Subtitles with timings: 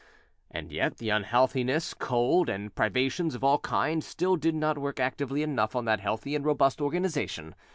[0.49, 5.43] And yet the unhealthiness, cold, and privations of all kinds still did not work actively
[5.43, 7.53] enough on that healthy and robust organisation.